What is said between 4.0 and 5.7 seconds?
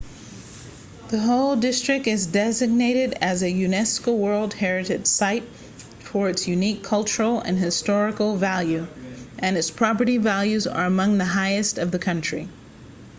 world heritage site